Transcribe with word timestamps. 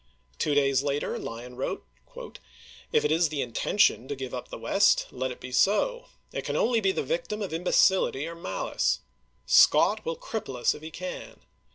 Two 0.39 0.55
days 0.55 0.81
later 0.81 1.19
Lyon 1.19 1.55
wrote: 1.57 1.85
III., 2.17 2.29
p. 2.31 2.39
395. 2.89 2.89
"If 2.93 3.05
it 3.05 3.11
ig 3.11 3.21
tiie 3.21 3.43
intention 3.43 4.07
to 4.07 4.15
give 4.15 4.33
up 4.33 4.47
the 4.49 4.57
West, 4.57 5.05
let 5.11 5.29
it 5.29 5.39
be 5.39 5.51
so; 5.51 6.07
it 6.31 6.43
can 6.43 6.55
only 6.55 6.81
be 6.81 6.91
the 6.91 7.03
victim 7.03 7.43
of 7.43 7.53
imbecility 7.53 8.25
or 8.27 8.33
malice. 8.33 9.01
Scott 9.45 10.03
will 10.03 10.17
cripple 10.17 10.55
us 10.55 10.73
if 10.73 10.81
he 10.81 10.89
can. 10.89 11.41